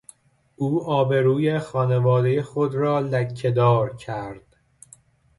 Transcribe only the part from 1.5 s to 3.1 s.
خانوادهی خود را